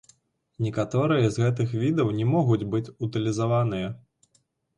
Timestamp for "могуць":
2.33-2.67